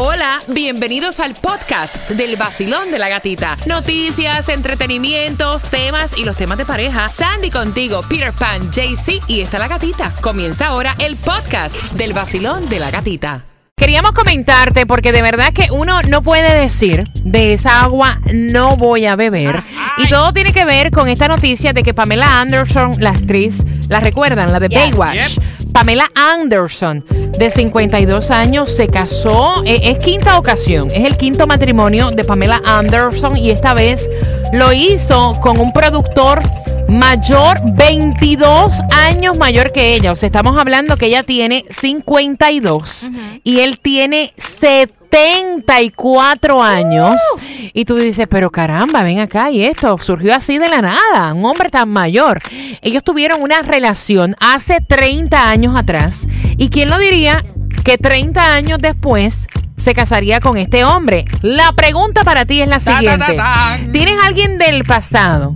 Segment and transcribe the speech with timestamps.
[0.00, 3.56] Hola, bienvenidos al podcast del vacilón de la gatita.
[3.66, 7.08] Noticias, entretenimientos, temas y los temas de pareja.
[7.08, 10.14] Sandy contigo, Peter Pan, JC y está la gatita.
[10.20, 13.44] Comienza ahora el podcast del vacilón de la gatita.
[13.76, 19.06] Queríamos comentarte porque de verdad que uno no puede decir de esa agua no voy
[19.06, 19.64] a beber.
[19.96, 23.98] Y todo tiene que ver con esta noticia de que Pamela Anderson, la actriz, la
[23.98, 25.38] recuerdan, la de Baywatch.
[25.78, 27.04] Pamela Anderson,
[27.38, 29.62] de 52 años, se casó.
[29.64, 34.10] eh, es quinta ocasión, es el quinto matrimonio de Pamela Anderson y esta vez
[34.52, 36.42] lo hizo con un productor
[36.88, 40.10] mayor, 22 años mayor que ella.
[40.10, 43.12] O sea, estamos hablando que ella tiene 52
[43.44, 44.32] y él tiene
[45.10, 47.16] 74 años.
[47.72, 51.44] Y tú dices, pero caramba, ven acá y esto surgió así de la nada, un
[51.44, 52.40] hombre tan mayor.
[52.82, 56.26] Ellos tuvieron una relación hace 30 años atrás.
[56.56, 57.44] ¿Y quién lo diría
[57.84, 61.24] que 30 años después se casaría con este hombre?
[61.42, 63.36] La pregunta para ti es la siguiente.
[63.92, 65.54] ¿Tienes alguien del pasado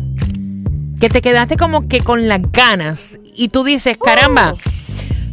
[1.01, 4.55] que te quedaste como que con las ganas y tú dices, caramba,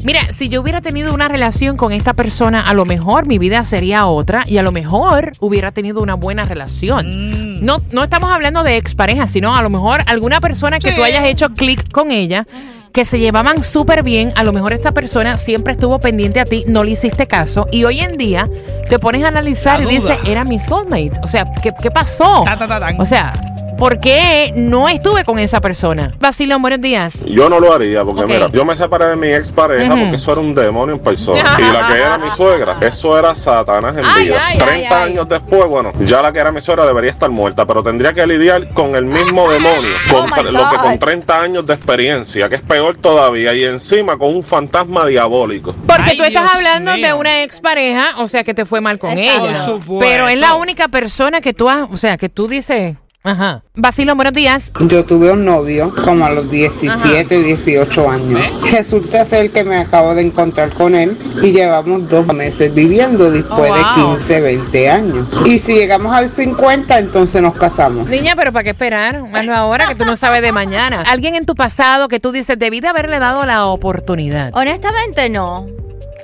[0.03, 3.63] mira, si yo hubiera tenido una relación con esta persona, a lo mejor mi vida
[3.63, 7.07] sería otra y a lo mejor hubiera tenido una buena relación.
[7.09, 7.65] Mm.
[7.65, 10.95] No, no estamos hablando de expareja, sino a lo mejor alguna persona que Sí.
[10.95, 12.47] tú hayas hecho clic con ella.
[12.91, 16.63] Que se llevaban súper bien, a lo mejor esta persona siempre estuvo pendiente a ti,
[16.67, 18.49] no le hiciste caso, y hoy en día
[18.89, 20.09] te pones a analizar La y duda.
[20.15, 21.11] dices, era mi soulmate.
[21.21, 22.41] O sea, ¿qué, qué pasó?
[22.45, 22.99] Ta, ta, ta, tan.
[22.99, 23.39] O sea,
[23.79, 26.13] ¿por qué no estuve con esa persona?
[26.19, 27.13] Basilón, buenos días.
[27.25, 28.27] Yo no lo haría porque, Ok.
[28.29, 30.01] mira, yo me separé de mi expareja Ujú.
[30.01, 31.57] porque eso era un demonio en persona.
[31.57, 34.45] y la que era mi suegra, eso era Satanás en Ay, vida.
[34.45, 35.11] ay, 30 ay, ay.
[35.11, 38.25] años después, bueno, ya la que era mi suegra debería estar muerta, pero tendría que
[38.27, 42.49] lidiar con el mismo demonio, Oh con tre- lo que con 30 años de experiencia,
[42.49, 45.73] que es peor todavía, y encima con un fantasma diabólico.
[45.87, 48.99] Porque Ay, tú estás Dios hablando de una expareja, o sea, que te fue mal
[48.99, 49.45] con Exacto.
[49.47, 49.53] ella.
[49.65, 49.99] Por supuesto.
[49.99, 53.63] Pero es la única persona que tú has, o sea, que tú dices, ajá.
[53.75, 54.71] Basilón, buenos días.
[54.79, 58.41] Yo tuve un novio como a los 17, 18 años.
[58.71, 63.71] Resulta ser que me acabo de encontrar con él y llevamos dos meses viviendo después
[63.71, 64.15] Oh, de wow.
[64.17, 65.27] 15, 20 años.
[65.45, 68.07] Y si llegamos al 50, entonces nos casamos.
[68.07, 69.23] Niña, pero ¿para qué esperar?
[69.33, 71.01] Hazlo ahora que tú no sabes de mañana.
[71.07, 74.51] Alguien en tu pasado que tú dices, debí de haberle dado la oportunidad.
[74.53, 75.67] Honestamente no.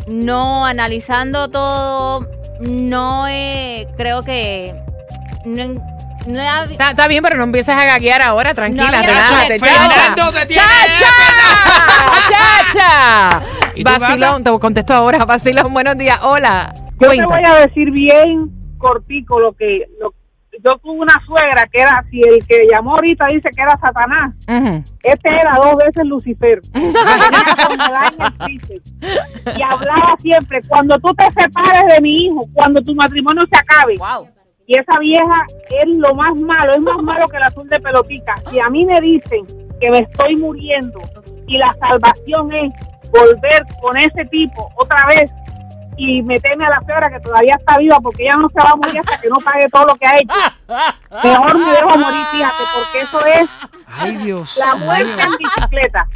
[0.08, 2.28] No analizando todo,
[2.60, 4.76] no he, creo que
[5.46, 5.80] no, he-
[6.28, 6.42] no
[6.72, 9.60] Está, está bien, pero no empieces a gaguear ahora, tranquila, No relájate.
[9.60, 11.12] Fernando te tiene ¡Chacha!
[12.30, 13.42] ¡Chacha!
[13.76, 15.26] ¿Y tú, Vacilón, te contesto ahora.
[15.26, 16.20] Vacilón, buenos días.
[16.24, 16.74] Hola.
[17.00, 17.28] Yo Cuenta.
[17.28, 20.14] te voy a decir bien cortico lo que lo-
[20.64, 24.34] yo tuve una suegra que era si el que llamó ahorita dice que era Satanás,
[25.04, 26.62] este era dos veces Lucifer.
[29.58, 33.98] Y hablaba siempre cuando tú te separes de mi hijo, cuando tu matrimonio se acabe.
[33.98, 34.28] Wow.
[34.68, 38.34] Y esa vieja es lo más malo, es más malo que el azul de pelotica.
[38.50, 39.46] Si a mí me dicen
[39.80, 41.00] que me estoy muriendo
[41.48, 42.74] y la salvación es
[43.12, 45.32] volver con ese tipo otra vez
[45.98, 48.76] y meterme a la suegra que todavía está viva porque ella no se va a
[48.76, 50.34] morir hasta que no pague todo lo que ha hecho.
[51.24, 53.50] Mejor me dejo morir, fíjate, porque eso es
[53.98, 54.58] Ay, Dios.
[54.58, 56.08] la muerte en bicicleta.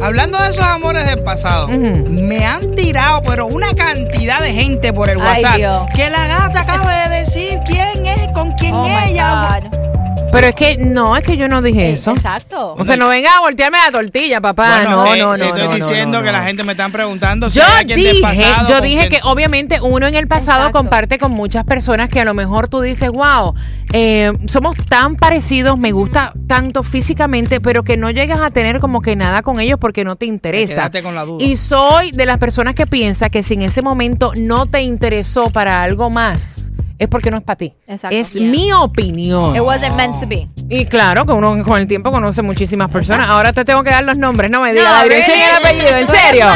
[0.00, 5.08] Hablando de esos amores del pasado, me han tirado, pero una cantidad de gente por
[5.10, 5.56] el Ay, WhatsApp.
[5.56, 5.82] Dios.
[5.94, 9.60] Que la gata acaba de decir quién es, con quién Oh my ella.
[9.60, 9.91] God.
[10.32, 12.12] Pero es que no, es que yo no dije Eh, eso.
[12.12, 12.74] Exacto.
[12.78, 14.80] O sea, no venga a voltearme la tortilla, papá.
[14.82, 15.36] Bueno, no, eh, no, no.
[15.36, 18.20] te estoy no, diciendo no, que la gente me están preguntando si Yo del dije,
[18.22, 20.78] pasado yo dije quien- que obviamente uno en el pasado Exacto.
[20.78, 23.54] comparte con muchas personas que a lo mejor tú dices, wow,
[23.92, 29.00] eh, somos tan parecidos, me gusta tanto físicamente, pero que no llegas a tener como
[29.02, 30.74] que nada con ellos porque no te interesa.
[30.74, 31.44] Quédate con la duda.
[31.44, 35.50] Y soy de las personas que piensa que si en ese momento no te interesó
[35.50, 36.71] para algo más,
[37.02, 37.74] es porque no es para ti.
[37.86, 38.16] Exacto.
[38.16, 38.50] Es Yeah.
[38.50, 39.54] mi opinión.
[39.56, 40.48] It wasn't meant to be.
[40.68, 43.28] Y claro, que uno con el tiempo conoce muchísimas personas.
[43.28, 45.56] Ahora te tengo que dar los nombres, no me digas No, la dirección y el
[45.56, 46.46] apellido, en serio.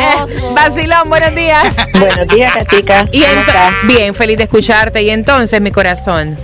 [0.00, 1.76] Eh, Vacilón, buenos días.
[1.92, 3.04] Buenos días, Katica.
[3.12, 3.70] Y ¿Cómo estás?
[3.86, 5.02] bien, feliz de escucharte.
[5.02, 6.36] Y entonces, mi corazón.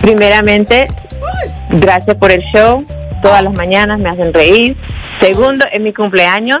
[0.00, 0.86] Primeramente,
[1.70, 2.86] gracias por el show.
[3.22, 4.76] Todas las mañanas me hacen reír.
[5.20, 6.58] Segundo, en mi cumpleaños.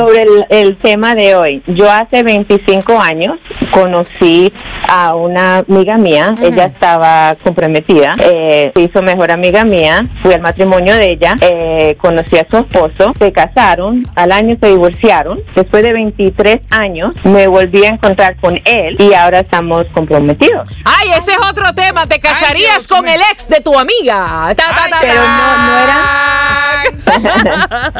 [0.00, 3.38] Sobre el, el tema de hoy, yo hace 25 años
[3.70, 4.52] conocí
[4.88, 10.40] a una amiga mía, ella estaba comprometida, eh, se hizo mejor amiga mía, fui al
[10.40, 15.82] matrimonio de ella, eh, conocí a su esposo, se casaron, al año se divorciaron, después
[15.82, 20.68] de 23 años me volví a encontrar con él y ahora estamos comprometidos.
[20.84, 22.06] Ay, ese es otro tema.
[22.06, 24.48] ¿Te casarías Dios con el ex de tu amiga?
[24.56, 26.49] Ta, ta, Ay, ta, pero no- no era-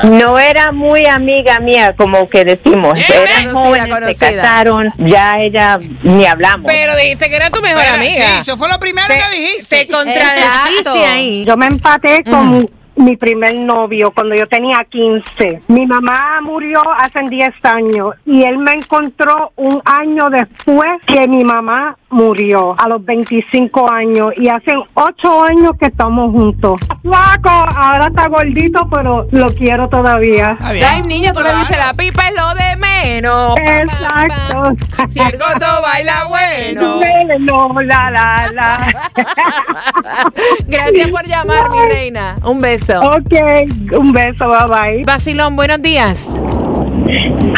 [0.05, 2.95] No era muy amiga mía, como que decimos.
[2.95, 6.71] Bien, Eran conocida, jóvenes, se casaron, ya ella ni hablamos.
[6.71, 8.13] Pero dijiste que era tu mejor Pero, amiga.
[8.13, 9.85] Sí, eso fue lo primero te, que dijiste.
[9.87, 11.45] te contradeciste ahí.
[11.45, 12.67] Yo me empaté con
[12.97, 15.63] mi primer novio cuando yo tenía 15.
[15.69, 21.43] Mi mamá murió hace 10 años y él me encontró un año después que mi
[21.43, 24.33] mamá murió, a los 25 años.
[24.37, 26.81] Y hace 8 años que estamos juntos.
[27.03, 30.59] Flaco, ahora está gordito, pero lo quiero todavía.
[30.71, 30.85] Bien.
[30.85, 33.55] Ay, niña, tú le dices, la pipa es lo de menos.
[33.59, 34.73] Exacto.
[35.09, 37.01] Si el goto baila bueno.
[37.41, 39.13] No, la, la, la.
[40.67, 42.37] Gracias por llamar, mi reina.
[42.45, 43.01] Un beso.
[43.01, 45.03] ok, un beso, bye bye.
[45.05, 46.27] Vacilón, buenos días.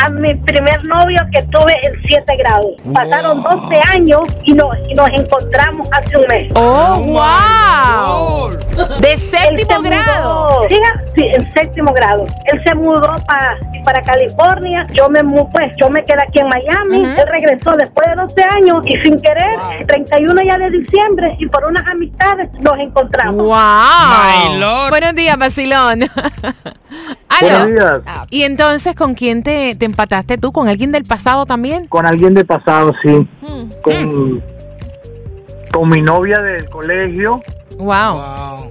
[0.05, 2.67] A mi primer novio que tuve en 7 grados.
[2.93, 6.51] Pasaron 12 años y nos, y nos encontramos hace un mes.
[6.55, 8.51] Oh, wow.
[8.51, 8.99] Lord.
[9.01, 10.63] De séptimo grado.
[10.63, 10.77] mudó, sí,
[11.17, 12.25] sí, en séptimo grado.
[12.47, 14.87] Él se mudó para para California.
[14.93, 17.05] Yo me mu- pues yo me quedé aquí en Miami.
[17.05, 19.51] Él regresó después de 12 años y sin querer,
[19.81, 23.43] el 31 ya de diciembre y por unas amistades nos encontramos.
[23.45, 23.57] Wow.
[23.57, 24.91] My Lord.
[24.91, 26.01] Buenos días, Vacilón.
[27.41, 27.71] Buenos Aló.
[27.73, 28.01] días.
[28.31, 30.53] Y entonces, ¿con quién te, te empataste tú?
[30.53, 31.87] ¿Con alguien del pasado también?
[31.89, 33.11] Con alguien de pasado, sí.
[33.41, 33.71] Mm.
[33.83, 34.43] Con,
[35.73, 37.41] con mi novia del colegio.
[37.79, 37.87] Wow.
[38.17, 38.71] Wow.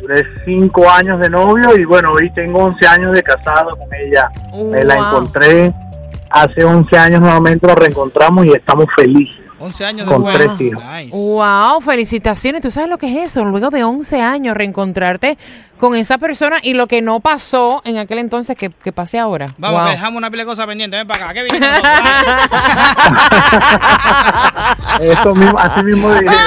[0.00, 4.30] Duré cinco años de novio y bueno, hoy tengo 11 años de casado con ella.
[4.70, 5.04] Me la Wow.
[5.06, 5.74] encontré
[6.30, 9.44] hace 11 años nuevamente, nos reencontramos y estamos felices.
[9.60, 10.56] 11 años Con después.
[10.56, 10.84] tres hijos.
[10.84, 11.16] Nice.
[11.16, 12.62] Wow, felicitaciones.
[12.62, 13.44] ¿Tú sabes lo que es eso?
[13.44, 15.36] Luego de 11 años reencontrarte
[15.78, 19.48] con esa persona y lo que no pasó en aquel entonces que, que pase ahora.
[19.58, 19.88] Vamos, Wow.
[19.88, 20.98] que dejamos una pila de cosas pendientes.
[21.00, 21.40] Ven para acá.
[25.00, 25.00] ¿Qué?
[25.12, 26.34] Eso mismo, así mismo dije.